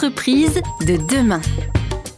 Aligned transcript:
de 0.00 0.96
demain. 1.14 1.42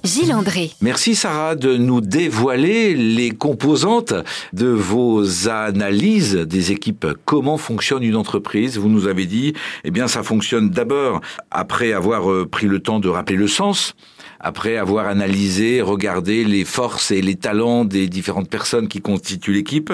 Gilles 0.04 0.32
André. 0.32 0.70
Merci 0.80 1.16
Sarah 1.16 1.56
de 1.56 1.76
nous 1.76 2.00
dévoiler 2.00 2.94
les 2.94 3.32
composantes 3.32 4.14
de 4.52 4.68
vos 4.68 5.48
analyses 5.48 6.36
des 6.36 6.70
équipes. 6.70 7.08
Comment 7.24 7.56
fonctionne 7.56 8.04
une 8.04 8.14
entreprise? 8.14 8.78
Vous 8.78 8.88
nous 8.88 9.08
avez 9.08 9.26
dit, 9.26 9.54
eh 9.82 9.90
bien, 9.90 10.06
ça 10.06 10.22
fonctionne 10.22 10.70
d'abord 10.70 11.20
après 11.50 11.92
avoir 11.92 12.30
euh, 12.30 12.46
pris 12.48 12.68
le 12.68 12.78
temps 12.78 13.00
de 13.00 13.08
rappeler 13.08 13.36
le 13.36 13.48
sens 13.48 13.94
après 14.38 14.76
avoir 14.76 15.06
analysé, 15.06 15.82
regardé 15.82 16.44
les 16.44 16.64
forces 16.64 17.12
et 17.12 17.22
les 17.22 17.36
talents 17.36 17.84
des 17.84 18.08
différentes 18.08 18.50
personnes 18.50 18.88
qui 18.88 19.00
constituent 19.00 19.52
l'équipe, 19.52 19.92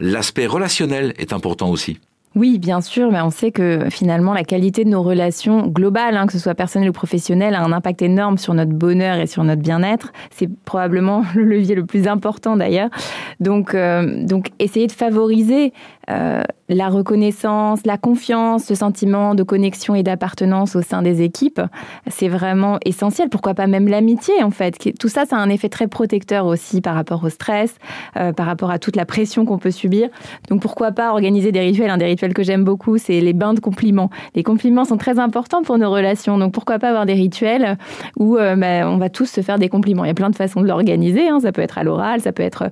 l'aspect 0.00 0.46
relationnel 0.46 1.14
est 1.16 1.32
important 1.32 1.70
aussi. 1.70 1.98
Oui, 2.36 2.58
bien 2.58 2.82
sûr, 2.82 3.10
mais 3.10 3.22
on 3.22 3.30
sait 3.30 3.50
que 3.50 3.88
finalement 3.88 4.34
la 4.34 4.44
qualité 4.44 4.84
de 4.84 4.90
nos 4.90 5.02
relations 5.02 5.66
globales, 5.68 6.18
hein, 6.18 6.26
que 6.26 6.34
ce 6.34 6.38
soit 6.38 6.54
personnel 6.54 6.90
ou 6.90 6.92
professionnel, 6.92 7.54
a 7.54 7.62
un 7.62 7.72
impact 7.72 8.02
énorme 8.02 8.36
sur 8.36 8.52
notre 8.52 8.72
bonheur 8.72 9.16
et 9.16 9.26
sur 9.26 9.42
notre 9.42 9.62
bien-être. 9.62 10.12
C'est 10.30 10.50
probablement 10.66 11.24
le 11.34 11.44
levier 11.44 11.74
le 11.74 11.86
plus 11.86 12.06
important 12.06 12.58
d'ailleurs. 12.58 12.90
Donc, 13.40 13.74
euh, 13.74 14.22
donc 14.22 14.50
essayer 14.58 14.86
de 14.86 14.92
favoriser 14.92 15.72
euh, 16.10 16.42
la 16.68 16.88
reconnaissance, 16.88 17.80
la 17.84 17.96
confiance, 17.96 18.68
le 18.70 18.76
sentiment 18.76 19.34
de 19.34 19.42
connexion 19.42 19.94
et 19.94 20.02
d'appartenance 20.02 20.74
au 20.76 20.82
sein 20.82 21.02
des 21.02 21.22
équipes, 21.22 21.60
c'est 22.08 22.28
vraiment 22.28 22.78
essentiel. 22.84 23.28
Pourquoi 23.28 23.54
pas 23.54 23.66
même 23.66 23.88
l'amitié 23.88 24.42
en 24.42 24.50
fait 24.50 24.92
Tout 24.98 25.08
ça, 25.08 25.24
ça 25.26 25.36
a 25.36 25.40
un 25.40 25.48
effet 25.48 25.68
très 25.68 25.86
protecteur 25.86 26.46
aussi 26.46 26.80
par 26.80 26.94
rapport 26.94 27.22
au 27.24 27.28
stress, 27.28 27.76
euh, 28.16 28.32
par 28.32 28.46
rapport 28.46 28.70
à 28.70 28.78
toute 28.78 28.96
la 28.96 29.06
pression 29.06 29.44
qu'on 29.44 29.58
peut 29.58 29.70
subir. 29.70 30.08
Donc 30.48 30.60
pourquoi 30.60 30.92
pas 30.92 31.10
organiser 31.10 31.52
des 31.52 31.60
rituels? 31.60 31.90
Un 31.90 31.98
des 31.98 32.06
rituels 32.06 32.34
que 32.34 32.42
j'aime 32.42 32.64
beaucoup, 32.64 32.98
c'est 32.98 33.20
les 33.20 33.32
bains 33.32 33.54
de 33.54 33.60
compliments. 33.60 34.10
Les 34.34 34.42
compliments 34.42 34.84
sont 34.84 34.96
très 34.96 35.18
importants 35.18 35.62
pour 35.62 35.78
nos 35.78 35.90
relations. 35.90 36.38
Donc 36.38 36.52
pourquoi 36.52 36.78
pas 36.78 36.88
avoir 36.88 37.06
des 37.06 37.14
rituels 37.14 37.78
où 38.18 38.36
euh, 38.36 38.56
bah, 38.56 38.88
on 38.90 38.96
va 38.96 39.08
tous 39.08 39.26
se 39.26 39.40
faire 39.40 39.58
des 39.58 39.68
compliments 39.68 40.04
Il 40.04 40.08
y 40.08 40.10
a 40.10 40.14
plein 40.14 40.30
de 40.30 40.36
façons 40.36 40.60
de 40.60 40.66
l'organiser. 40.66 41.28
Hein. 41.28 41.40
Ça 41.40 41.52
peut 41.52 41.62
être 41.62 41.78
à 41.78 41.84
l'oral, 41.84 42.20
ça 42.20 42.32
peut 42.32 42.42
être 42.42 42.70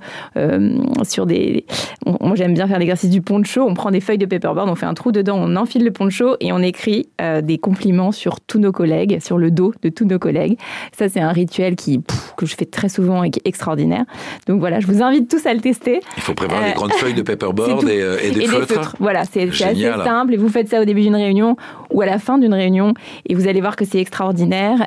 sur 1.04 1.26
des. 1.26 1.64
Moi, 2.06 2.34
j'aime 2.34 2.54
bien 2.54 2.66
faire 2.66 2.78
l'exercice 2.78 3.10
du 3.10 3.22
poncho, 3.22 3.62
on 3.62 3.74
prend 3.74 3.83
des 3.90 4.00
feuilles 4.00 4.18
de 4.18 4.26
paperboard, 4.26 4.68
on 4.68 4.74
fait 4.74 4.86
un 4.86 4.94
trou 4.94 5.12
dedans, 5.12 5.36
on 5.38 5.56
enfile 5.56 5.84
le 5.84 5.90
poncho 5.90 6.36
et 6.40 6.52
on 6.52 6.60
écrit 6.60 7.08
euh, 7.20 7.40
des 7.40 7.58
compliments 7.58 8.12
sur 8.12 8.40
tous 8.40 8.58
nos 8.58 8.72
collègues, 8.72 9.20
sur 9.20 9.38
le 9.38 9.50
dos 9.50 9.72
de 9.82 9.88
tous 9.88 10.04
nos 10.04 10.18
collègues. 10.18 10.58
Ça, 10.96 11.08
c'est 11.08 11.20
un 11.20 11.32
rituel 11.32 11.76
qui, 11.76 12.00
que 12.36 12.46
je 12.46 12.54
fais 12.54 12.64
très 12.64 12.88
souvent 12.88 13.22
et 13.22 13.30
qui 13.30 13.40
est 13.40 13.48
extraordinaire. 13.48 14.04
Donc 14.46 14.60
voilà, 14.60 14.80
je 14.80 14.86
vous 14.86 15.02
invite 15.02 15.30
tous 15.30 15.46
à 15.46 15.54
le 15.54 15.60
tester. 15.60 16.00
Il 16.16 16.22
faut 16.22 16.34
préparer 16.34 16.66
des 16.66 16.70
euh, 16.70 16.74
grandes 16.74 16.92
feuilles 16.92 17.14
de 17.14 17.22
paperboard 17.34 17.84
euh, 17.84 18.18
et, 18.22 18.30
des, 18.30 18.46
feutres. 18.46 18.96
Voilà, 18.98 19.24
c'est 19.24 19.48
assez 19.48 19.90
simple 20.04 20.34
et 20.34 20.36
vous 20.36 20.48
faites 20.48 20.68
ça 20.68 20.80
au 20.80 20.84
début 20.84 21.02
d'une 21.02 21.16
réunion 21.16 21.56
ou 21.92 22.02
à 22.02 22.06
la 22.06 22.18
fin 22.18 22.38
d'une 22.38 22.54
réunion 22.54 22.94
et 23.26 23.34
vous 23.34 23.48
allez 23.48 23.60
voir 23.60 23.76
que 23.76 23.84
c'est 23.84 23.98
extraordinaire. 24.00 24.86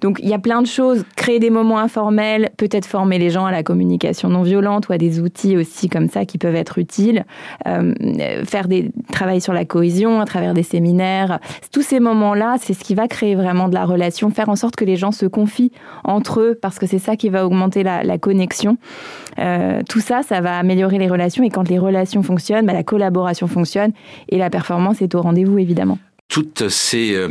donc 0.00 0.18
il 0.22 0.28
y 0.28 0.34
a 0.34 0.38
plein 0.38 0.62
de 0.62 0.66
choses, 0.66 1.04
créer 1.16 1.38
des 1.38 1.50
moments 1.50 1.78
informels, 1.78 2.50
peut-être 2.56 2.86
former 2.86 3.18
les 3.18 3.30
gens 3.30 3.46
à 3.46 3.52
la 3.52 3.62
communication 3.62 4.28
non 4.28 4.42
violente 4.42 4.88
ou 4.88 4.92
à 4.92 4.98
des 4.98 5.20
outils 5.20 5.56
aussi 5.56 5.88
comme 5.88 6.08
ça 6.08 6.24
qui 6.24 6.38
peuvent 6.38 6.54
être 6.54 6.78
utiles. 6.78 7.24
Euh, 7.66 7.94
faire 8.44 8.68
des 8.68 8.90
travail 9.14 9.40
sur 9.40 9.52
la 9.52 9.64
cohésion 9.64 10.20
à 10.20 10.26
travers 10.26 10.54
des 10.54 10.62
séminaires. 10.62 11.38
Tous 11.72 11.82
ces 11.82 12.00
moments-là, 12.00 12.56
c'est 12.60 12.74
ce 12.74 12.84
qui 12.84 12.94
va 12.94 13.08
créer 13.08 13.34
vraiment 13.34 13.68
de 13.68 13.74
la 13.74 13.84
relation, 13.84 14.30
faire 14.30 14.48
en 14.48 14.56
sorte 14.56 14.76
que 14.76 14.84
les 14.84 14.96
gens 14.96 15.12
se 15.12 15.26
confient 15.26 15.72
entre 16.02 16.40
eux, 16.40 16.58
parce 16.60 16.78
que 16.78 16.86
c'est 16.86 16.98
ça 16.98 17.16
qui 17.16 17.28
va 17.28 17.46
augmenter 17.46 17.82
la, 17.82 18.18
connexion. 18.18 18.76
Euh, 19.38 19.82
tout 19.88 20.00
ça, 20.00 20.22
ça 20.22 20.40
va 20.40 20.58
améliorer 20.58 20.98
les 20.98 21.08
relations, 21.08 21.44
et 21.44 21.50
quand 21.50 21.68
les 21.68 21.78
relations 21.78 22.22
fonctionnent, 22.22 22.66
bah, 22.66 22.72
la 22.72 22.82
collaboration 22.82 23.46
fonctionne, 23.46 23.92
et 24.28 24.38
la 24.38 24.50
performance 24.50 25.00
est 25.00 25.14
au 25.14 25.22
rendez-vous, 25.22 25.58
évidemment 25.58 25.98
toutes 26.26 26.68
ces 26.68 27.14
euh, 27.14 27.28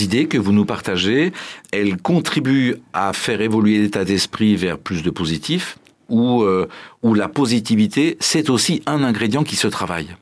idées 0.00 0.28
que 0.28 0.38
vous 0.38 0.52
nous 0.52 0.64
partagez, 0.64 1.32
elles 1.72 1.98
contribuent 1.98 2.76
à 2.94 3.12
faire 3.12 3.42
évoluer 3.42 3.78
l'état 3.78 4.04
d'esprit 4.04 4.56
vers 4.56 4.78
plus 4.78 5.02
de 5.02 5.10
positif, 5.10 5.76
où, 6.08 6.42
euh, 6.42 6.68
où 7.02 7.14
la 7.14 7.28
positivité, 7.28 8.16
c'est 8.20 8.50
aussi 8.50 8.82
un 8.86 9.02
ingrédient 9.02 9.44
qui 9.44 9.56
se 9.56 9.68
travaille. 9.68 10.16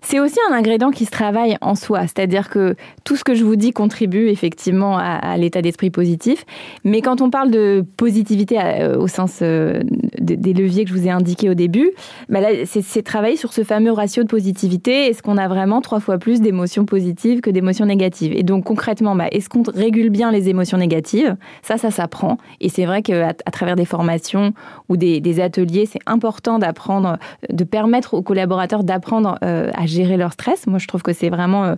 C'est 0.00 0.20
aussi 0.20 0.36
un 0.50 0.54
ingrédient 0.54 0.90
qui 0.90 1.04
se 1.04 1.10
travaille 1.10 1.56
en 1.60 1.74
soi, 1.74 2.02
c'est-à-dire 2.02 2.48
que 2.48 2.76
tout 3.04 3.16
ce 3.16 3.24
que 3.24 3.34
je 3.34 3.44
vous 3.44 3.56
dis 3.56 3.72
contribue 3.72 4.28
effectivement 4.28 4.98
à, 4.98 5.36
l'état 5.36 5.62
d'esprit 5.62 5.90
positif, 5.90 6.44
mais 6.84 7.02
quand 7.02 7.20
on 7.20 7.30
parle 7.30 7.50
de 7.50 7.84
positivité 7.96 8.58
euh, 8.60 8.98
au 8.98 9.08
sens 9.08 9.40
euh, 9.42 9.80
des 10.18 10.52
leviers 10.52 10.84
que 10.84 10.90
je 10.90 10.94
vous 10.94 11.06
ai 11.06 11.10
indiqués 11.10 11.50
au 11.50 11.54
début, 11.54 11.90
bah 12.28 12.40
c'est 12.64 13.02
travailler 13.02 13.36
sur 13.36 13.52
ce 13.52 13.64
fameux 13.64 13.92
ratio 13.92 14.22
de 14.22 14.28
positivité. 14.28 15.06
Est-ce 15.06 15.22
qu'on 15.22 15.36
a 15.36 15.48
vraiment 15.48 15.80
trois 15.80 16.00
fois 16.00 16.18
plus 16.18 16.40
d'émotions 16.40 16.84
positives 16.84 17.40
que 17.40 17.50
d'émotions 17.50 17.86
négatives? 17.86 18.32
Et 18.34 18.42
donc 18.42 18.64
concrètement, 18.64 19.14
bah, 19.14 19.26
est-ce 19.30 19.48
qu'on 19.48 19.62
régule 19.62 20.10
bien 20.10 20.30
les 20.30 20.48
émotions 20.48 20.78
négatives? 20.78 21.36
Ça, 21.62 21.78
ça 21.78 21.90
s'apprend. 21.90 22.38
Et 22.60 22.68
c'est 22.68 22.84
vrai 22.84 23.02
qu'à 23.02 23.32
travers 23.32 23.76
des 23.76 23.84
formations 23.84 24.52
ou 24.88 24.96
des, 24.96 25.40
ateliers, 25.40 25.86
c'est 25.86 26.00
important 26.06 26.58
d'apprendre, 26.58 27.18
de 27.50 27.64
permettre 27.64 28.14
aux 28.14 28.22
collaborateurs 28.22 28.82
d'apprendre 28.82 29.38
euh, 29.44 29.70
à 29.74 29.86
gérer 29.88 30.16
leur 30.16 30.32
stress. 30.32 30.66
Moi, 30.66 30.78
je 30.78 30.86
trouve 30.86 31.02
que 31.02 31.12
c'est 31.12 31.28
vraiment 31.28 31.64
euh, 31.64 31.74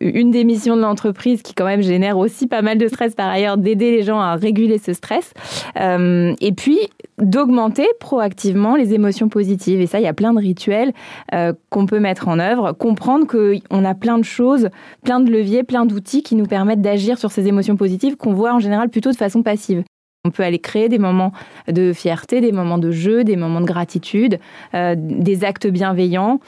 une 0.00 0.30
des 0.30 0.44
missions 0.44 0.76
de 0.76 0.82
l'entreprise 0.82 1.42
qui 1.42 1.54
quand 1.54 1.64
même 1.64 1.82
génère 1.82 2.18
aussi 2.18 2.46
pas 2.46 2.62
mal 2.62 2.78
de 2.78 2.88
stress 2.88 3.14
par 3.14 3.28
ailleurs, 3.28 3.56
d'aider 3.56 3.90
les 3.90 4.02
gens 4.02 4.20
à 4.20 4.34
réguler 4.34 4.78
ce 4.78 4.92
stress. 4.92 5.32
Euh, 5.80 6.34
et 6.40 6.52
puis, 6.52 6.78
d'augmenter 7.18 7.86
proactivement 8.00 8.76
les 8.76 8.94
émotions 8.94 9.28
positives. 9.28 9.80
Et 9.80 9.86
ça, 9.86 10.00
il 10.00 10.04
y 10.04 10.08
a 10.08 10.12
plein 10.12 10.34
de 10.34 10.38
rituels 10.38 10.92
euh, 11.34 11.52
qu'on 11.70 11.86
peut 11.86 12.00
mettre 12.00 12.28
en 12.28 12.38
œuvre. 12.38 12.72
Comprendre 12.72 13.26
qu'on 13.26 13.84
a 13.84 13.94
plein 13.94 14.18
de 14.18 14.24
choses, 14.24 14.68
plein 15.04 15.20
de 15.20 15.30
leviers, 15.30 15.62
plein 15.62 15.86
d'outils 15.86 16.22
qui 16.22 16.34
nous 16.34 16.46
permettent 16.46 16.82
d'agir 16.82 17.18
sur 17.18 17.30
ces 17.30 17.46
émotions 17.48 17.76
positives 17.76 18.16
qu'on 18.16 18.34
voit 18.34 18.52
en 18.52 18.58
général 18.58 18.88
plutôt 18.88 19.10
de 19.10 19.16
façon 19.16 19.42
passive. 19.42 19.84
On 20.24 20.30
peut 20.30 20.44
aller 20.44 20.60
créer 20.60 20.88
des 20.88 21.00
moments 21.00 21.32
de 21.66 21.92
fierté, 21.92 22.40
des 22.40 22.52
moments 22.52 22.78
de 22.78 22.92
jeu, 22.92 23.24
des 23.24 23.34
moments 23.34 23.60
de 23.60 23.66
gratitude, 23.66 24.38
euh, 24.72 24.94
des 24.96 25.42
actes 25.42 25.66
bienveillants. 25.66 26.38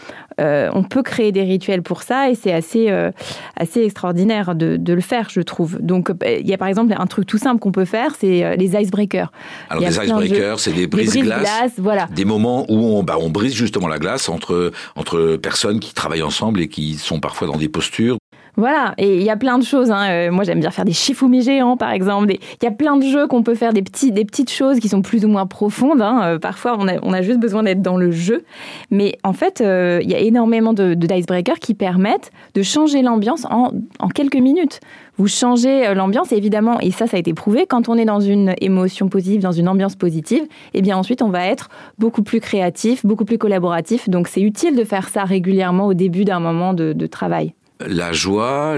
Euh, 0.40 0.70
on 0.74 0.84
peut 0.84 1.02
créer 1.02 1.32
des 1.32 1.42
rituels 1.42 1.82
pour 1.82 2.04
ça 2.04 2.30
et 2.30 2.36
c'est 2.36 2.52
assez, 2.52 2.88
euh, 2.88 3.10
assez 3.56 3.82
extraordinaire 3.82 4.54
de, 4.54 4.78
le 4.94 5.00
faire, 5.00 5.28
je 5.28 5.40
trouve. 5.40 5.80
Donc, 5.80 6.12
il 6.24 6.46
y 6.46 6.54
a 6.54 6.56
par 6.56 6.68
exemple 6.68 6.94
un 6.96 7.06
truc 7.08 7.26
tout 7.26 7.38
simple 7.38 7.58
qu'on 7.58 7.72
peut 7.72 7.84
faire, 7.84 8.14
c'est 8.16 8.56
les 8.56 8.80
icebreakers. 8.80 9.32
Alors, 9.68 9.82
les 9.82 9.88
icebreakers, 9.88 10.60
c'est 10.60 10.72
des 10.72 10.86
brises-glaces. 10.86 11.72
voilà. 11.78 12.06
Des 12.14 12.24
moments 12.24 12.66
où 12.68 12.76
on, 12.76 13.02
bah, 13.02 13.16
on 13.18 13.28
brise 13.28 13.54
justement 13.54 13.88
la 13.88 13.98
glace 13.98 14.28
entre, 14.28 14.70
entre 14.94 15.34
personnes 15.34 15.80
qui 15.80 15.94
travaillent 15.94 16.22
ensemble 16.22 16.60
et 16.60 16.68
qui 16.68 16.94
sont 16.94 17.18
parfois 17.18 17.48
dans 17.48 17.56
des 17.56 17.68
postures 17.68 18.18
voilà, 18.56 18.94
et 18.98 19.16
il 19.16 19.22
y 19.22 19.30
a 19.30 19.36
plein 19.36 19.58
de 19.58 19.64
choses. 19.64 19.90
Hein. 19.90 20.08
Euh, 20.10 20.30
moi, 20.30 20.44
j'aime 20.44 20.60
bien 20.60 20.70
faire 20.70 20.84
des 20.84 20.92
chifoumi 20.92 21.42
géants, 21.42 21.76
par 21.76 21.90
exemple. 21.90 22.32
Il 22.32 22.64
y 22.64 22.68
a 22.68 22.70
plein 22.70 22.96
de 22.96 23.04
jeux 23.04 23.26
qu'on 23.26 23.42
peut 23.42 23.56
faire, 23.56 23.72
des, 23.72 23.82
petites 23.82 24.50
choses 24.50 24.78
qui 24.78 24.88
sont 24.88 25.02
plus 25.02 25.24
ou 25.24 25.28
moins 25.28 25.46
profondes. 25.46 26.00
Hein. 26.00 26.20
Euh, 26.22 26.38
parfois, 26.38 26.76
on 26.78 27.12
a, 27.12 27.22
juste 27.22 27.40
besoin 27.40 27.64
d'être 27.64 27.82
dans 27.82 27.96
le 27.96 28.12
jeu. 28.12 28.44
Mais 28.90 29.18
en 29.24 29.32
fait, 29.32 29.60
euh, 29.60 30.00
il 30.02 30.10
y 30.10 30.14
a 30.14 30.18
énormément 30.18 30.72
de, 30.72 30.94
de 30.94 31.06
dicebreakers 31.06 31.58
qui 31.58 31.74
permettent 31.74 32.30
de 32.54 32.62
changer 32.62 33.02
l'ambiance 33.02 33.44
en, 33.50 33.72
quelques 34.14 34.36
minutes. 34.36 34.78
Vous 35.16 35.26
changez 35.26 35.92
l'ambiance, 35.94 36.32
évidemment, 36.32 36.78
et 36.80 36.90
ça, 36.90 37.06
ça 37.06 37.16
a 37.16 37.20
été 37.20 37.34
prouvé, 37.34 37.66
quand 37.66 37.88
on 37.88 37.96
est 37.96 38.04
dans 38.04 38.20
une 38.20 38.54
émotion 38.60 39.08
positive, 39.08 39.40
dans 39.40 39.52
une 39.52 39.68
ambiance 39.68 39.96
positive, 39.96 40.42
eh 40.74 40.82
bien 40.82 40.96
ensuite, 40.96 41.22
on 41.22 41.30
va 41.30 41.46
être 41.46 41.68
beaucoup 41.98 42.22
plus 42.22 42.40
créatif, 42.40 43.06
beaucoup 43.06 43.24
plus 43.24 43.38
collaboratif. 43.38 44.08
Donc, 44.08 44.28
c'est 44.28 44.42
utile 44.42 44.76
de 44.76 44.84
faire 44.84 45.08
ça 45.08 45.24
régulièrement 45.24 45.86
au 45.86 45.94
début 45.94 46.24
d'un 46.24 46.40
moment 46.40 46.74
de 46.74 47.06
travail 47.06 47.54
la 47.80 48.12
joie, 48.12 48.76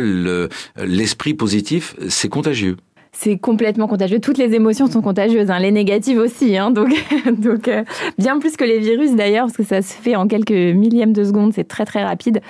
l'esprit 0.77 1.35
positif, 1.35 1.95
c'est 2.09 2.29
contagieux 2.29 2.77
c'est 3.19 3.39
complètement 3.39 3.89
contagieux. 3.89 4.21
Toutes 4.21 4.37
les 4.37 4.55
émotions 4.55 4.89
sont 4.89 5.01
contagieuses, 5.01 5.51
hein. 5.51 5.59
les 5.59 5.73
négatives 5.73 6.19
aussi. 6.19 6.57
Hein. 6.57 6.71
donc, 7.39 7.69
euh, 7.69 7.83
bien 8.19 8.39
plus 8.39 8.57
que 8.57 8.65
les 8.65 8.79
virus 8.79 9.15
d'ailleurs, 9.15 9.47
parce 9.47 9.57
que 9.57 9.65
ça 9.65 9.81
se 9.81 9.95
fait 9.95 10.17
en 10.17 10.29
quelques 10.29 10.51
millièmes 10.51 11.13
de 11.13 11.25
seconde, 11.25 11.53
c'est 11.55 11.67
très 11.67 11.87
très 11.87 12.05
rapide. 12.05 12.41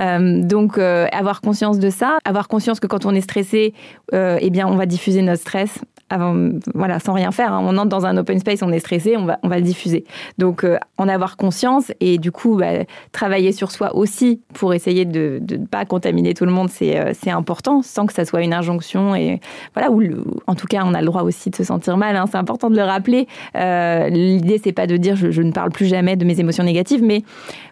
Euh, 0.00 0.42
donc, 0.42 0.78
euh, 0.78 1.06
avoir 1.12 1.40
conscience 1.40 1.78
de 1.78 1.90
ça, 1.90 2.18
avoir 2.24 2.48
conscience 2.48 2.80
que 2.80 2.88
quand 2.88 3.06
on 3.06 3.14
est 3.14 3.20
stressé, 3.20 3.72
eh 4.12 4.50
bien, 4.50 4.66
on 4.66 4.76
va 4.76 4.86
diffuser 4.86 5.22
notre 5.22 5.40
stress 5.40 5.78
voilà, 6.10 7.00
sans 7.00 7.12
rien 7.12 7.32
faire. 7.32 7.52
Hein. 7.52 7.62
On 7.64 7.76
entre 7.78 7.88
dans 7.88 8.06
un 8.06 8.16
open 8.16 8.38
space, 8.38 8.62
on 8.62 8.70
est 8.70 8.78
stressé, 8.78 9.16
on 9.16 9.24
va, 9.24 9.38
on 9.42 9.48
va 9.48 9.56
le 9.56 9.62
diffuser. 9.62 10.04
Donc, 10.38 10.64
euh, 10.64 10.78
en 10.98 11.08
avoir 11.08 11.36
conscience 11.36 11.92
et 12.00 12.18
du 12.18 12.30
coup, 12.30 12.56
bah, 12.56 12.84
travailler 13.12 13.52
sur 13.52 13.72
soi 13.72 13.94
aussi 13.96 14.40
pour 14.54 14.72
essayer 14.72 15.04
de 15.04 15.40
ne 15.50 15.66
pas 15.66 15.84
contaminer 15.84 16.34
tout 16.34 16.44
le 16.44 16.52
monde, 16.52 16.68
c'est 16.70 16.98
euh, 16.98 17.12
c'est 17.12 17.30
important, 17.30 17.82
sans 17.82 18.06
que 18.06 18.12
ça 18.12 18.24
soit 18.24 18.42
une 18.42 18.54
injonction. 18.54 19.16
Et 19.16 19.40
voilà, 19.74 19.90
ou 19.90 20.02
en 20.46 20.54
tout 20.54 20.66
cas, 20.66 20.82
on 20.84 20.94
a 20.94 21.00
le 21.00 21.06
droit 21.06 21.22
aussi 21.22 21.50
de 21.50 21.56
se 21.56 21.64
sentir 21.64 21.96
mal. 21.96 22.14
Hein. 22.16 22.26
C'est 22.30 22.38
important 22.38 22.70
de 22.70 22.76
le 22.76 22.84
rappeler. 22.84 23.26
Euh, 23.56 24.08
L'idée, 24.08 24.60
c'est 24.62 24.72
pas 24.72 24.86
de 24.86 24.96
dire 24.96 25.16
je, 25.16 25.30
je, 25.30 25.42
ne 25.42 25.50
parle 25.50 25.70
plus 25.70 25.86
jamais 25.86 26.16
de 26.16 26.24
mes 26.24 26.38
émotions 26.38 26.64
négatives, 26.64 27.02
mais 27.02 27.22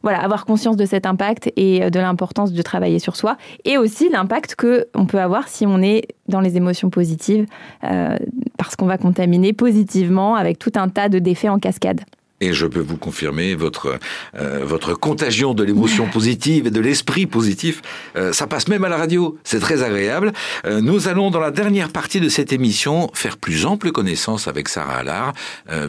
voilà, 0.03 0.21
avoir 0.21 0.45
conscience 0.45 0.77
de 0.77 0.87
cet 0.87 1.07
impact 1.07 1.53
et 1.57 1.91
de 1.91 2.01
l'importance 2.01 2.53
de 2.53 2.63
travailler 2.63 2.99
sur 2.99 3.15
soi, 3.15 3.37
et 3.65 3.79
aussi 3.79 4.09
l'impact 4.09 4.57
que 4.57 4.89
on 4.95 5.07
peut 5.07 5.21
avoir 5.21 5.49
si 5.49 5.67
on 5.67 5.81
est 5.83 6.09
dans 6.29 6.41
les 6.41 6.57
émotions 6.57 6.91
positives. 6.91 7.47
Euh, 7.85 8.17
parce 8.57 8.77
qu'on 8.77 8.87
va 8.87 8.99
contaminer 8.99 9.53
positivement 9.53 10.37
avec 10.37 10.59
tout 10.59 10.73
un 10.77 10.89
tas 10.89 11.09
de 11.09 11.19
défaits 11.19 11.51
en 11.51 11.59
cascade. 11.59 12.01
Et 12.41 12.53
je 12.53 12.67
peux 12.67 12.81
vous 12.81 12.97
confirmer 12.97 13.55
votre 13.55 13.99
euh, 14.37 14.65
votre 14.65 14.95
contagion 14.95 15.55
de 15.55 15.63
l'émotion 15.63 16.07
positive 16.13 16.67
et 16.67 16.71
de 16.71 16.81
l'esprit 16.81 17.27
positif, 17.27 17.81
euh, 18.17 18.33
ça 18.33 18.47
passe 18.47 18.69
même 18.69 18.85
à 18.85 18.89
la 18.89 18.97
radio. 18.97 19.39
C'est 19.45 19.61
très 19.61 19.83
agréable. 19.83 20.33
Euh, 20.67 20.81
nous 20.81 21.09
allons 21.09 21.31
dans 21.31 21.41
la 21.41 21.53
dernière 21.53 21.91
partie 21.91 22.21
de 22.21 22.29
cette 22.29 22.53
émission 22.53 23.09
faire 23.15 23.37
plus 23.37 23.67
ample 23.67 23.93
connaissance 23.93 24.49
avec 24.49 24.69
Sarah 24.69 24.97
Allard, 24.97 25.33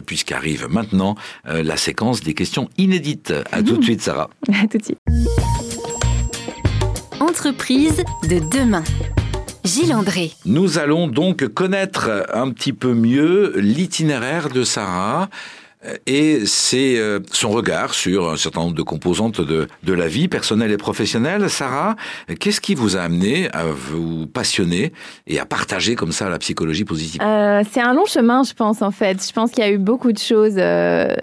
puisqu'arrive 0.06 0.66
maintenant 0.70 1.16
la 1.44 1.76
séquence 1.76 2.20
des 2.20 2.34
questions 2.34 2.68
inédites. 2.78 3.32
À 3.52 3.62
tout 3.62 3.76
de 3.76 3.82
suite, 3.82 4.02
Sarah. 4.02 4.30
À 4.62 4.66
tout 4.66 4.78
de 4.78 4.84
suite. 4.84 4.98
Entreprise 7.20 8.02
de 8.28 8.38
demain. 8.56 8.84
Gilles 9.66 9.94
André. 9.94 10.32
Nous 10.44 10.78
allons 10.78 11.08
donc 11.08 11.46
connaître 11.48 12.26
un 12.32 12.50
petit 12.50 12.72
peu 12.72 12.94
mieux 12.94 13.52
l'itinéraire 13.56 14.48
de 14.48 14.64
Sarah 14.64 15.28
et 16.06 16.46
c'est 16.46 16.98
euh, 16.98 17.20
son 17.30 17.50
regard 17.50 17.94
sur 17.94 18.30
un 18.30 18.36
certain 18.36 18.60
nombre 18.60 18.74
de 18.74 18.82
composantes 18.82 19.40
de, 19.40 19.68
de 19.82 19.92
la 19.92 20.08
vie 20.08 20.28
personnelle 20.28 20.72
et 20.72 20.76
professionnelle. 20.76 21.48
Sarah, 21.48 21.96
qu'est-ce 22.40 22.60
qui 22.60 22.74
vous 22.74 22.96
a 22.96 23.00
amené 23.00 23.48
à 23.52 23.64
vous 23.66 24.26
passionner 24.26 24.92
et 25.26 25.38
à 25.38 25.46
partager 25.46 25.94
comme 25.94 26.12
ça 26.12 26.28
la 26.28 26.38
psychologie 26.38 26.84
positive? 26.84 27.20
Euh, 27.22 27.62
C'est 27.70 27.80
un 27.80 27.94
long 27.94 28.06
chemin, 28.06 28.42
je 28.42 28.54
pense, 28.54 28.82
en 28.82 28.90
fait. 28.90 29.24
Je 29.24 29.32
pense 29.32 29.50
qu'il 29.50 29.62
y 29.64 29.66
a 29.66 29.70
eu 29.70 29.78
beaucoup 29.78 30.12
de 30.12 30.18
choses. 30.18 30.56
Euh, 30.56 31.14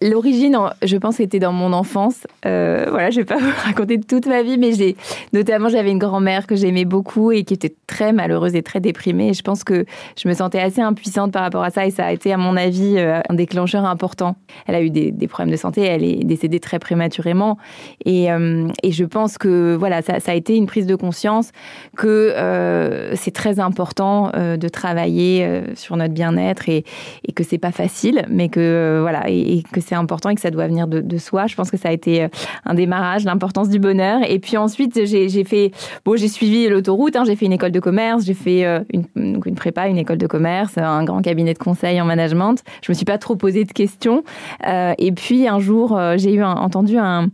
L'origine, 0.00 0.58
je 0.82 0.96
pense, 0.96 1.20
était 1.20 1.38
dans 1.38 1.52
mon 1.52 1.74
enfance. 1.74 2.26
Euh, 2.46 2.86
voilà, 2.88 3.10
je 3.10 3.16
vais 3.16 3.26
pas 3.26 3.36
vous 3.40 3.50
raconter 3.62 4.00
toute 4.00 4.26
ma 4.26 4.42
vie, 4.42 4.56
mais 4.56 4.72
j'ai 4.72 4.96
notamment 5.34 5.68
j'avais 5.68 5.90
une 5.90 5.98
grand-mère 5.98 6.46
que 6.46 6.56
j'aimais 6.56 6.86
beaucoup 6.86 7.30
et 7.30 7.44
qui 7.44 7.52
était 7.52 7.74
très 7.86 8.14
malheureuse 8.14 8.54
et 8.54 8.62
très 8.62 8.80
déprimée. 8.80 9.34
Je 9.34 9.42
pense 9.42 9.64
que 9.64 9.84
je 10.16 10.28
me 10.28 10.34
sentais 10.34 10.60
assez 10.60 10.80
impuissante 10.80 11.30
par 11.30 11.42
rapport 11.42 11.62
à 11.62 11.68
ça 11.68 11.86
et 11.86 11.90
ça 11.90 12.06
a 12.06 12.12
été, 12.12 12.32
à 12.32 12.38
mon 12.38 12.56
avis, 12.56 12.94
euh, 12.96 13.20
un 13.28 13.34
déclencheur 13.34 13.84
important. 13.84 14.36
Elle 14.66 14.76
a 14.76 14.80
eu 14.80 14.88
des, 14.88 15.10
des 15.10 15.28
problèmes 15.28 15.52
de 15.52 15.58
santé, 15.58 15.82
elle 15.82 16.04
est 16.04 16.24
décédée 16.24 16.58
très 16.58 16.78
prématurément 16.78 17.58
et, 18.06 18.32
euh, 18.32 18.68
et 18.82 18.92
je 18.92 19.04
pense 19.04 19.36
que 19.36 19.76
voilà, 19.78 20.00
ça, 20.00 20.20
ça, 20.20 20.32
a 20.32 20.34
été 20.34 20.56
une 20.56 20.66
prise 20.66 20.86
de 20.86 20.94
conscience 20.94 21.50
que 21.96 22.32
euh, 22.34 23.14
c'est 23.14 23.32
très 23.32 23.60
important 23.60 24.30
euh, 24.34 24.56
de 24.56 24.68
travailler 24.68 25.44
euh, 25.44 25.74
sur 25.74 25.96
notre 25.96 26.14
bien-être 26.14 26.68
et, 26.70 26.84
et 27.26 27.32
que 27.32 27.44
c'est 27.44 27.58
pas 27.58 27.72
facile, 27.72 28.24
mais 28.30 28.48
que 28.48 29.00
voilà 29.02 29.24
et 29.28 29.62
que 29.72 29.80
c'est 29.80 29.94
important 29.94 30.30
et 30.30 30.34
que 30.34 30.40
ça 30.40 30.50
doit 30.50 30.66
venir 30.66 30.86
de, 30.86 31.18
soi. 31.18 31.46
Je 31.46 31.54
pense 31.54 31.70
que 31.70 31.76
ça 31.76 31.88
a 31.88 31.92
été 31.92 32.24
euh, 32.24 32.28
un 32.64 32.74
démarrage, 32.74 33.24
l'importance 33.24 33.68
du 33.68 33.78
bonheur. 33.78 34.20
Et 34.28 34.38
puis 34.38 34.56
ensuite, 34.56 35.04
j'ai 35.04 35.44
fait, 35.44 35.72
bon, 36.04 36.16
j'ai 36.16 36.28
suivi 36.28 36.68
l'autoroute, 36.68 37.16
hein, 37.16 37.24
j'ai 37.26 37.36
fait 37.36 37.46
une 37.46 37.52
école 37.52 37.72
de 37.72 37.80
commerce, 37.80 38.24
j'ai 38.24 38.34
fait 38.34 38.64
euh, 38.64 38.80
une, 38.92 39.32
donc 39.32 39.46
une 39.46 39.54
prépa, 39.54 39.88
une 39.88 39.98
école 39.98 40.18
de 40.18 40.26
commerce, 40.26 40.78
un 40.78 41.04
grand 41.04 41.22
cabinet 41.22 41.54
de 41.54 41.58
conseil 41.58 42.00
en 42.00 42.04
management. 42.04 42.62
Je 42.82 42.92
me 42.92 42.94
suis 42.94 43.04
pas 43.04 43.18
trop 43.18 43.36
posé 43.36 43.64
de 43.64 43.72
questions. 43.72 44.24
Euh, 44.66 44.92
et 44.98 45.12
puis 45.12 45.48
un 45.48 45.58
jour, 45.58 45.98
j'ai 46.16 46.34
eu 46.34 46.42
entendu 46.42 46.98
un, 46.98 47.28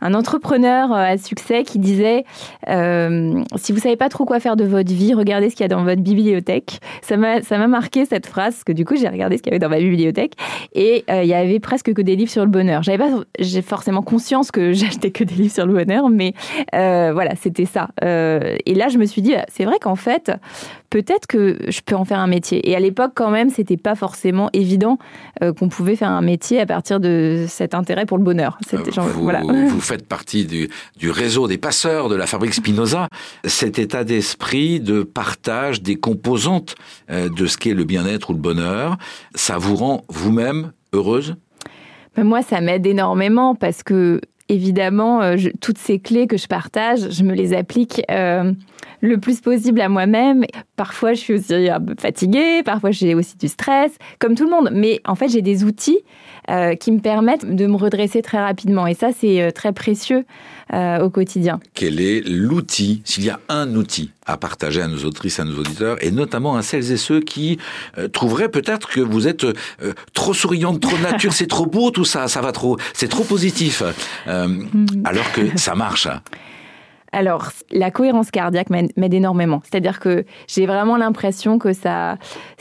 un, 0.00 0.14
entrepreneur 0.14 0.92
à 0.92 1.18
succès 1.18 1.62
qui 1.64 1.78
disait 1.78 2.24
si 2.66 3.72
vous 3.72 3.78
savez 3.78 3.96
pas 3.96 4.08
trop 4.08 4.24
quoi 4.24 4.40
faire 4.40 4.56
de 4.56 4.64
votre 4.64 4.92
vie, 4.92 5.14
regardez 5.14 5.50
ce 5.50 5.56
qu'il 5.56 5.64
y 5.64 5.66
a 5.66 5.68
dans 5.68 5.84
votre 5.84 6.02
bibliothèque. 6.02 6.80
Ça 7.02 7.16
m'a 7.16 7.42
ça 7.42 7.58
m'a 7.58 7.68
marqué 7.68 8.04
cette 8.04 8.26
phrase 8.26 8.54
parce 8.54 8.64
que 8.64 8.72
du 8.72 8.84
coup 8.84 8.96
j'ai 8.96 9.08
regardé 9.08 9.36
ce 9.36 9.42
qu'il 9.42 9.52
y 9.52 9.54
avait 9.54 9.60
dans 9.60 9.68
ma 9.68 9.78
bibliothèque 9.78 10.32
et 10.74 11.04
il 11.08 11.26
y 11.26 11.34
avait 11.34 11.60
presque 11.68 11.92
que 11.92 12.00
des 12.00 12.16
livres 12.16 12.30
sur 12.30 12.46
le 12.46 12.50
bonheur. 12.50 12.82
J'avais 12.82 12.96
pas, 12.96 13.10
j'ai 13.38 13.60
forcément 13.60 14.00
conscience 14.00 14.50
que 14.50 14.72
j'achetais 14.72 15.10
que 15.10 15.22
des 15.22 15.34
livres 15.34 15.52
sur 15.52 15.66
le 15.66 15.74
bonheur, 15.74 16.08
mais 16.08 16.32
euh, 16.74 17.10
voilà, 17.12 17.34
c'était 17.36 17.66
ça. 17.66 17.90
Euh, 18.02 18.56
et 18.64 18.74
là, 18.74 18.88
je 18.88 18.96
me 18.96 19.04
suis 19.04 19.20
dit, 19.20 19.34
c'est 19.52 19.66
vrai 19.66 19.78
qu'en 19.78 19.94
fait, 19.94 20.32
peut-être 20.88 21.26
que 21.26 21.58
je 21.68 21.80
peux 21.82 21.94
en 21.94 22.06
faire 22.06 22.20
un 22.20 22.26
métier. 22.26 22.70
Et 22.70 22.74
à 22.74 22.80
l'époque, 22.80 23.12
quand 23.14 23.30
même, 23.30 23.50
c'était 23.50 23.76
pas 23.76 23.94
forcément 23.94 24.48
évident 24.54 24.96
euh, 25.42 25.52
qu'on 25.52 25.68
pouvait 25.68 25.94
faire 25.94 26.08
un 26.08 26.22
métier 26.22 26.58
à 26.58 26.64
partir 26.64 27.00
de 27.00 27.44
cet 27.46 27.74
intérêt 27.74 28.06
pour 28.06 28.16
le 28.16 28.24
bonheur. 28.24 28.58
Genre, 28.90 29.06
vous, 29.06 29.24
voilà. 29.24 29.42
vous 29.42 29.80
faites 29.82 30.08
partie 30.08 30.46
du, 30.46 30.70
du 30.96 31.10
réseau 31.10 31.48
des 31.48 31.58
passeurs 31.58 32.08
de 32.08 32.14
la 32.14 32.26
fabrique 32.26 32.54
Spinoza. 32.54 33.08
Cet 33.44 33.78
état 33.78 34.04
d'esprit 34.04 34.80
de 34.80 35.02
partage 35.02 35.82
des 35.82 35.96
composantes 35.96 36.76
de 37.10 37.46
ce 37.46 37.58
qu'est 37.58 37.74
le 37.74 37.84
bien-être 37.84 38.30
ou 38.30 38.32
le 38.32 38.38
bonheur, 38.38 38.96
ça 39.34 39.58
vous 39.58 39.76
rend 39.76 40.04
vous-même 40.08 40.72
heureuse? 40.92 41.36
Moi, 42.24 42.42
ça 42.42 42.60
m'aide 42.60 42.86
énormément 42.86 43.54
parce 43.54 43.82
que, 43.82 44.20
évidemment, 44.48 45.22
euh, 45.22 45.36
toutes 45.60 45.78
ces 45.78 45.98
clés 45.98 46.26
que 46.26 46.36
je 46.36 46.46
partage, 46.46 47.10
je 47.10 47.22
me 47.24 47.34
les 47.34 47.54
applique 47.54 48.02
euh, 48.10 48.52
le 49.00 49.18
plus 49.18 49.40
possible 49.40 49.80
à 49.80 49.88
moi-même. 49.88 50.44
Parfois, 50.76 51.14
je 51.14 51.20
suis 51.20 51.34
aussi 51.34 51.68
un 51.68 51.80
peu 51.80 51.94
fatiguée, 51.98 52.62
parfois, 52.64 52.90
j'ai 52.90 53.14
aussi 53.14 53.36
du 53.36 53.48
stress, 53.48 53.92
comme 54.18 54.34
tout 54.34 54.44
le 54.44 54.50
monde. 54.50 54.70
Mais 54.72 55.00
en 55.04 55.14
fait, 55.14 55.28
j'ai 55.28 55.42
des 55.42 55.64
outils 55.64 55.98
euh, 56.48 56.74
qui 56.74 56.92
me 56.92 57.00
permettent 57.00 57.44
de 57.44 57.66
me 57.66 57.76
redresser 57.76 58.22
très 58.22 58.38
rapidement. 58.38 58.86
Et 58.86 58.94
ça, 58.94 59.08
c'est 59.18 59.42
euh, 59.42 59.50
très 59.50 59.72
précieux 59.72 60.24
euh, 60.74 61.00
au 61.00 61.08
quotidien. 61.08 61.60
Quel 61.72 61.98
est 61.98 62.20
l'outil, 62.28 63.00
s'il 63.06 63.24
y 63.24 63.30
a 63.30 63.40
un 63.48 63.74
outil 63.74 64.10
à 64.26 64.36
partager 64.36 64.82
à 64.82 64.86
nos 64.86 65.02
autrices, 65.06 65.40
à 65.40 65.44
nos 65.44 65.58
auditeurs, 65.58 65.96
et 66.04 66.10
notamment 66.10 66.56
à 66.56 66.62
celles 66.62 66.92
et 66.92 66.98
ceux 66.98 67.20
qui 67.20 67.56
euh, 67.96 68.06
trouveraient 68.08 68.50
peut-être 68.50 68.90
que 68.90 69.00
vous 69.00 69.26
êtes 69.26 69.44
euh, 69.44 69.54
trop 70.12 70.34
souriante, 70.34 70.82
trop 70.82 70.98
nature, 70.98 71.32
c'est 71.32 71.46
trop 71.46 71.64
beau 71.64 71.90
tout 71.90 72.04
ça, 72.04 72.28
ça 72.28 72.42
va 72.42 72.52
trop, 72.52 72.76
c'est 72.92 73.08
trop 73.08 73.24
positif, 73.24 73.82
alors 74.26 75.32
que 75.32 75.56
ça 75.56 75.74
marche. 75.74 76.06
Alors, 77.12 77.52
la 77.70 77.90
cohérence 77.90 78.30
cardiaque 78.30 78.68
m'aide 78.70 79.14
énormément. 79.14 79.62
C'est-à-dire 79.64 79.98
que 79.98 80.24
j'ai 80.46 80.66
vraiment 80.66 80.96
l'impression 80.98 81.58
que 81.58 81.72
ça, 81.72 82.18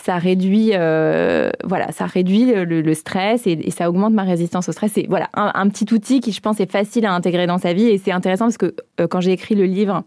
réduit, 0.07 0.71
euh, 0.73 1.49
voilà, 1.65 1.91
ça 1.91 2.05
réduit 2.05 2.53
le, 2.53 2.94
stress 2.94 3.45
et, 3.45 3.69
ça 3.71 3.89
augmente 3.89 4.13
ma 4.13 4.23
résistance 4.23 4.69
au 4.69 4.71
stress. 4.71 4.91
C'est 4.94 5.05
voilà 5.09 5.29
un, 5.33 5.67
petit 5.69 5.94
outil 5.94 6.21
qui, 6.21 6.31
je 6.31 6.39
pense, 6.39 6.59
est 6.59 6.71
facile 6.71 7.05
à 7.05 7.13
intégrer 7.13 7.45
dans 7.45 7.57
sa 7.57 7.73
vie 7.73 7.88
et 7.88 7.97
c'est 7.97 8.11
intéressant 8.11 8.45
parce 8.45 8.57
que 8.57 8.73
euh, 9.01 9.07
quand 9.07 9.19
j'ai 9.19 9.31
écrit 9.31 9.55
le 9.55 9.65
livre, 9.65 10.03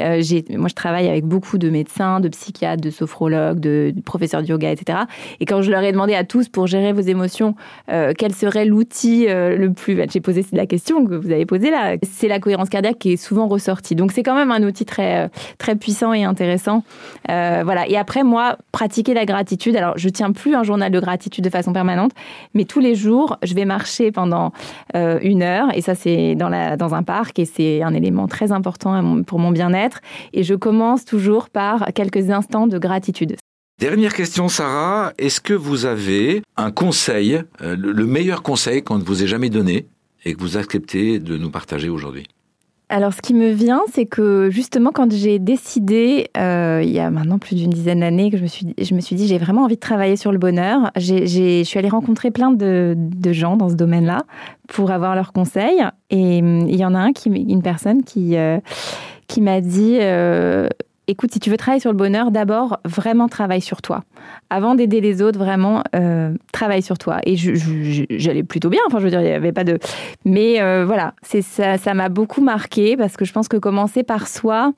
euh, 0.00 0.20
moi, 0.50 0.68
je 0.68 0.74
travaille 0.74 1.08
avec 1.08 1.24
beaucoup 1.24 1.56
de 1.56 1.70
médecins, 1.70 2.18
de 2.20 2.28
psychiatres, 2.28 2.82
de 2.82 2.90
sophrologues, 2.90 3.60
de, 3.60 3.92
de, 3.94 4.00
professeurs 4.02 4.42
de 4.42 4.48
yoga, 4.48 4.70
etc. 4.70 4.98
Et 5.40 5.46
quand 5.46 5.62
je 5.62 5.70
leur 5.70 5.82
ai 5.82 5.92
demandé 5.92 6.14
à 6.14 6.24
tous 6.24 6.48
pour 6.48 6.66
gérer 6.66 6.92
vos 6.92 7.00
émotions, 7.00 7.54
quel 7.86 8.34
serait 8.34 8.64
l'outil 8.64 9.26
le 9.26 9.68
plus, 9.70 9.96
j'ai 10.10 10.20
posé 10.20 10.44
la 10.52 10.66
question 10.66 11.04
que 11.04 11.14
vous 11.14 11.30
avez 11.30 11.46
posée 11.46 11.70
là. 11.70 11.96
C'est 12.02 12.28
la 12.28 12.40
cohérence 12.40 12.68
cardiaque 12.68 12.98
qui 12.98 13.12
est 13.12 13.16
souvent 13.16 13.46
ressortie. 13.46 13.75
Donc 13.94 14.12
c'est 14.12 14.22
quand 14.22 14.34
même 14.34 14.50
un 14.50 14.62
outil 14.62 14.84
très 14.84 15.30
très 15.58 15.76
puissant 15.76 16.12
et 16.12 16.24
intéressant. 16.24 16.84
Euh, 17.30 17.62
voilà. 17.64 17.88
Et 17.88 17.96
après 17.96 18.24
moi, 18.24 18.56
pratiquer 18.72 19.14
la 19.14 19.24
gratitude. 19.24 19.76
Alors 19.76 19.96
je 19.96 20.08
tiens 20.08 20.32
plus 20.32 20.54
un 20.54 20.62
journal 20.62 20.90
de 20.90 21.00
gratitude 21.00 21.44
de 21.44 21.50
façon 21.50 21.72
permanente, 21.72 22.12
mais 22.54 22.64
tous 22.64 22.80
les 22.80 22.94
jours, 22.94 23.38
je 23.42 23.54
vais 23.54 23.64
marcher 23.64 24.12
pendant 24.12 24.52
euh, 24.94 25.18
une 25.22 25.42
heure 25.42 25.68
et 25.74 25.80
ça 25.80 25.94
c'est 25.94 26.34
dans 26.34 26.76
dans 26.76 26.94
un 26.94 27.02
parc 27.02 27.38
et 27.38 27.44
c'est 27.44 27.82
un 27.82 27.94
élément 27.94 28.28
très 28.28 28.52
important 28.52 29.22
pour 29.24 29.38
mon 29.38 29.50
bien-être 29.50 30.00
et 30.32 30.42
je 30.42 30.54
commence 30.54 31.04
toujours 31.04 31.48
par 31.50 31.88
quelques 31.94 32.30
instants 32.30 32.66
de 32.66 32.78
gratitude. 32.78 33.36
Dernière 33.78 34.14
question, 34.14 34.48
Sarah. 34.48 35.12
Est-ce 35.18 35.38
que 35.38 35.52
vous 35.52 35.84
avez 35.84 36.42
un 36.56 36.70
conseil, 36.70 37.42
euh, 37.60 37.76
le 37.76 38.06
meilleur 38.06 38.42
conseil 38.42 38.82
qu'on 38.82 38.96
ne 38.96 39.04
vous 39.04 39.22
ait 39.22 39.26
jamais 39.26 39.50
donné 39.50 39.86
et 40.24 40.32
que 40.32 40.40
vous 40.40 40.56
acceptez 40.56 41.18
de 41.18 41.36
nous 41.36 41.50
partager 41.50 41.90
aujourd'hui? 41.90 42.26
Alors, 42.88 43.12
ce 43.12 43.20
qui 43.20 43.34
me 43.34 43.50
vient, 43.50 43.80
c'est 43.92 44.06
que 44.06 44.48
justement, 44.48 44.92
quand 44.92 45.12
j'ai 45.12 45.40
décidé, 45.40 46.28
euh, 46.38 46.82
il 46.84 46.90
y 46.90 47.00
a 47.00 47.10
maintenant 47.10 47.38
plus 47.38 47.56
d'une 47.56 47.70
dizaine 47.70 47.98
d'années, 47.98 48.30
que 48.30 48.36
je 48.36 48.42
me 48.42 48.46
suis, 48.46 48.74
je 48.78 48.94
me 48.94 49.00
suis 49.00 49.16
dit, 49.16 49.26
j'ai 49.26 49.38
vraiment 49.38 49.64
envie 49.64 49.74
de 49.74 49.80
travailler 49.80 50.14
sur 50.14 50.30
le 50.30 50.38
bonheur. 50.38 50.92
J'ai, 50.94 51.26
je 51.26 51.64
suis 51.64 51.78
allée 51.80 51.88
rencontrer 51.88 52.30
plein 52.30 52.52
de, 52.52 52.94
de 52.96 53.32
gens 53.32 53.56
dans 53.56 53.68
ce 53.68 53.74
domaine-là 53.74 54.22
pour 54.68 54.92
avoir 54.92 55.16
leurs 55.16 55.32
conseils. 55.32 55.82
Et 56.10 56.38
il 56.38 56.76
y 56.76 56.84
en 56.84 56.94
a 56.94 56.98
un 56.98 57.12
qui, 57.12 57.28
une 57.28 57.62
personne 57.62 58.04
qui, 58.04 58.36
euh, 58.36 58.60
qui 59.26 59.40
m'a 59.40 59.60
dit 59.60 59.98
euh, 60.00 60.68
écoute, 61.08 61.32
si 61.32 61.38
tu 61.38 61.50
veux 61.50 61.56
travailler 61.56 61.80
sur 61.80 61.90
le 61.90 61.96
bonheur, 61.96 62.30
d'abord, 62.30 62.78
vraiment 62.84 63.28
travaille 63.28 63.60
sur 63.60 63.80
toi. 63.80 64.02
Avant 64.50 64.74
d'aider 64.74 65.00
les 65.00 65.22
autres, 65.22 65.38
vraiment, 65.38 65.82
euh, 65.94 66.32
travaille 66.52 66.82
sur 66.82 66.98
toi. 66.98 67.18
Et 67.24 67.36
j'allais 67.36 68.42
plutôt 68.42 68.68
bien, 68.68 68.80
enfin, 68.86 68.98
je 68.98 69.04
veux 69.04 69.10
dire, 69.10 69.20
il 69.20 69.26
n'y 69.26 69.30
avait 69.30 69.52
pas 69.52 69.64
de... 69.64 69.78
Mais 70.24 70.60
euh, 70.60 70.84
voilà, 70.84 71.14
ça 71.22 71.94
m'a 71.94 72.08
beaucoup 72.08 72.42
marqué 72.42 72.96
parce 72.96 73.16
que 73.16 73.24
je 73.24 73.32
pense 73.32 73.48
que 73.48 73.56
commencer 73.56 74.02
par 74.02 74.26
soi 74.26 74.72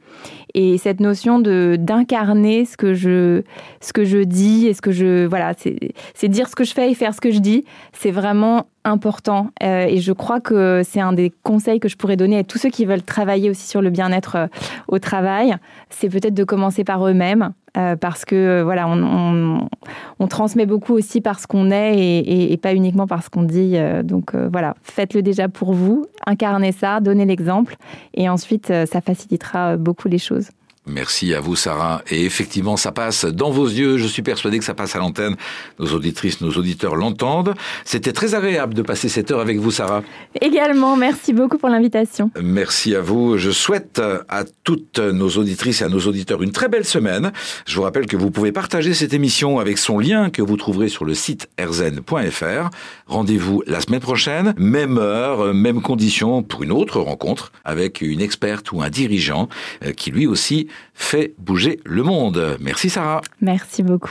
et 0.55 0.79
cette 0.79 1.01
notion 1.01 1.39
de 1.41 1.77
d'incarner 1.79 2.65
ce 2.65 2.77
que 2.77 2.95
je 2.95 3.43
ce 3.81 3.93
que 3.93 4.05
je 4.05 4.19
dis 4.19 4.67
et 4.67 4.75
ce 4.75 4.81
que 4.81 4.93
je 4.93 5.27
voilà 5.27 5.53
c'est 5.55 6.29
dire 6.29 6.49
ce 6.49 6.57
que 6.57 6.65
je 6.65 6.73
fais 6.73 6.91
et 6.91 6.95
faire 6.95 7.15
ce 7.15 7.21
que 7.21 7.31
je 7.31 7.39
dis 7.39 7.65
c'est 7.93 8.11
vraiment 8.11 8.67
important 8.89 9.49
euh, 9.63 9.87
et 9.87 9.99
je 9.99 10.13
crois 10.13 10.41
que 10.41 10.83
c'est 10.85 11.01
un 11.01 11.13
des 11.13 11.33
conseils 11.43 11.81
que 11.81 11.89
je 11.89 11.97
pourrais 11.97 12.17
donner 12.17 12.39
à 12.39 12.45
tous 12.45 12.59
ceux 12.59 12.71
qui 12.71 12.85
veulent 12.85 13.03
travailler 13.03 13.51
aussi 13.51 13.67
sur 13.67 13.83
le 13.83 13.91
bien-être 13.91 14.37
euh, 14.37 14.47
au 14.89 14.99
travail. 14.99 15.55
C'est 15.91 16.09
peut-être 16.09 16.35
de 16.35 16.45
commencer 16.45 16.85
par 16.85 17.07
eux-mêmes 17.07 17.53
euh, 17.77 17.97
parce 17.97 18.25
que 18.25 18.63
voilà 18.63 18.89
on, 18.89 20.27
transmet 20.29 20.67
beaucoup 20.67 20.93
aussi 20.93 21.21
par 21.21 21.41
ce 21.41 21.47
qu'on 21.47 21.71
est 21.71 21.99
et, 21.99 22.53
et, 22.53 22.57
pas 22.57 22.75
uniquement 22.75 23.07
par 23.07 23.23
ce 23.23 23.31
qu'on 23.31 23.43
dit 23.43 23.77
donc 24.05 24.35
voilà 24.35 24.75
faites-le 24.83 25.23
déjà 25.23 25.49
pour 25.49 25.73
vous 25.73 26.05
incarnez 26.27 26.73
ça 26.73 27.01
donnez 27.01 27.25
l'exemple 27.25 27.77
et 28.15 28.29
ensuite 28.29 28.67
ça 28.67 29.01
facilitera 29.01 29.79
beaucoup 29.79 30.09
les 30.09 30.19
choses 30.19 30.51
Merci 30.89 31.35
à 31.35 31.41
vous, 31.41 31.57
Sarah. 31.57 32.03
Et 32.11 32.25
effectivement, 32.25 32.77
ça 32.77 32.93
passe 32.93 33.25
dans 33.25 33.51
vos 33.51 33.67
yeux. 33.67 33.99
Je 33.99 34.07
suis 34.07 34.23
persuadé 34.23 34.59
que 34.59 34.65
ça 34.65 34.75
passe 34.75 34.97
à 34.97 34.99
l'antenne. 34.99 35.37
Nos 35.79 35.93
auditrices, 35.93 36.41
nos 36.41 36.53
auditeurs 36.53 36.97
l'entendent. 36.97 37.55
C'était 37.85 38.13
très 38.13 38.35
agréable 38.35 38.75
de 38.75 38.83
passer 38.83 39.09
cette 39.09 39.31
heure 39.31 39.41
avec 39.41 39.59
vous, 39.59 39.71
Sarah. 39.71 40.03
Également, 40.41 40.97
merci 40.97 41.33
beaucoup 41.33 41.59
pour 41.59 41.69
l'invitation. 41.69 42.31
Merci 42.43 42.95
à 42.95 43.01
vous. 43.01 43.37
Je 43.37 43.51
souhaite 43.51 44.01
à 44.29 44.45
toutes 44.65 44.99
nos 44.99 45.29
auditrices 45.31 45.83
et 45.83 45.85
à 45.85 45.89
nos 45.89 46.01
auditeurs 46.01 46.43
une 46.43 46.53
très 46.53 46.69
belle 46.69 46.85
semaine. 46.85 47.33
Je 47.67 47.77
vous 47.77 47.83
rappelle 47.83 48.07
que 48.07 48.17
vous 48.17 48.31
pouvez 48.31 48.53
partager 48.53 48.95
cette 48.95 49.13
émission 49.13 49.59
avec 49.59 49.79
son 49.79 49.99
lien 49.99 50.31
que 50.31 50.43
vous 50.43 50.57
trouverez 50.57 50.89
sur 50.89 51.05
le 51.05 51.15
site 51.15 51.49
erzen.fr. 51.59 52.71
Rendez-vous 53.07 53.63
la 53.67 53.81
semaine 53.81 54.01
prochaine, 54.01 54.55
même 54.57 54.99
heure, 54.99 55.53
même 55.55 55.83
condition 55.83 56.43
pour 56.43 56.63
une 56.63 56.73
autre 56.73 57.01
rencontre 57.01 57.53
avec 57.65 58.01
une 58.01 58.21
experte 58.21 58.73
ou 58.73 58.83
un 58.83 58.91
dirigeant 58.91 59.49
euh, 59.85 59.93
qui 59.93 60.11
lui 60.11 60.27
aussi 60.27 60.69
fait 60.95 61.35
bouger 61.39 61.81
le 61.85 62.03
monde. 62.03 62.57
Merci 62.61 62.91
Sarah. 62.91 63.21
Merci 63.41 63.83
beaucoup. 63.83 64.07